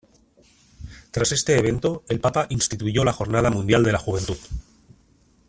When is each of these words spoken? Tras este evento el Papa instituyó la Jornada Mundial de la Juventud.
Tras 1.11 1.31
este 1.31 1.59
evento 1.59 2.03
el 2.09 2.19
Papa 2.19 2.47
instituyó 2.49 3.03
la 3.03 3.13
Jornada 3.13 3.51
Mundial 3.51 3.83
de 3.83 3.91
la 3.91 3.99
Juventud. 3.99 4.37